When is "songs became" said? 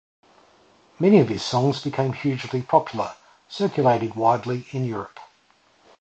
1.45-2.13